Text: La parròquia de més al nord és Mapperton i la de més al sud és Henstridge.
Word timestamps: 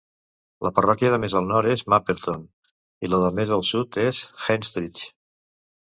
La 0.67 0.71
parròquia 0.77 1.11
de 1.15 1.19
més 1.23 1.35
al 1.39 1.49
nord 1.51 1.71
és 1.73 1.83
Mapperton 1.93 2.47
i 3.05 3.11
la 3.13 3.21
de 3.27 3.31
més 3.41 3.53
al 3.59 3.67
sud 3.73 4.03
és 4.09 4.23
Henstridge. 4.47 5.13